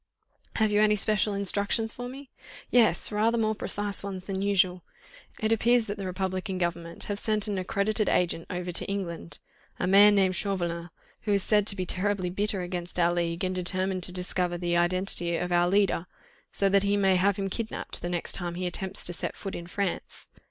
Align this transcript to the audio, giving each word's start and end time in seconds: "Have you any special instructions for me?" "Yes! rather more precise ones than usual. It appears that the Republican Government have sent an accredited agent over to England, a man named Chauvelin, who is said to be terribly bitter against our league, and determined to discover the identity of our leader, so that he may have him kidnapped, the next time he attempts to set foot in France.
"Have 0.55 0.71
you 0.71 0.81
any 0.81 0.95
special 0.95 1.35
instructions 1.35 1.93
for 1.93 2.09
me?" 2.09 2.31
"Yes! 2.71 3.11
rather 3.11 3.37
more 3.37 3.53
precise 3.53 4.01
ones 4.01 4.25
than 4.25 4.41
usual. 4.41 4.81
It 5.39 5.51
appears 5.51 5.85
that 5.85 5.99
the 5.99 6.07
Republican 6.07 6.57
Government 6.57 7.03
have 7.03 7.19
sent 7.19 7.47
an 7.47 7.59
accredited 7.59 8.09
agent 8.09 8.47
over 8.49 8.71
to 8.71 8.85
England, 8.87 9.37
a 9.79 9.85
man 9.85 10.15
named 10.15 10.35
Chauvelin, 10.35 10.89
who 11.21 11.33
is 11.33 11.43
said 11.43 11.67
to 11.67 11.75
be 11.75 11.85
terribly 11.85 12.31
bitter 12.31 12.61
against 12.63 12.97
our 12.97 13.13
league, 13.13 13.43
and 13.43 13.53
determined 13.53 14.01
to 14.01 14.11
discover 14.11 14.57
the 14.57 14.75
identity 14.75 15.37
of 15.37 15.51
our 15.51 15.69
leader, 15.69 16.07
so 16.51 16.67
that 16.67 16.81
he 16.81 16.97
may 16.97 17.15
have 17.17 17.35
him 17.37 17.47
kidnapped, 17.47 18.01
the 18.01 18.09
next 18.09 18.31
time 18.31 18.55
he 18.55 18.65
attempts 18.65 19.03
to 19.05 19.13
set 19.13 19.35
foot 19.35 19.53
in 19.53 19.67
France. 19.67 20.29